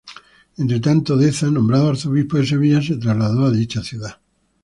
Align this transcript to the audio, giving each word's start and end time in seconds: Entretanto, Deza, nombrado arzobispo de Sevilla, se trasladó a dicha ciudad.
Entretanto, 0.57 1.15
Deza, 1.15 1.47
nombrado 1.51 1.89
arzobispo 1.91 2.37
de 2.37 2.47
Sevilla, 2.47 2.81
se 2.81 2.97
trasladó 2.97 3.45
a 3.45 3.51
dicha 3.51 3.83
ciudad. 3.83 4.19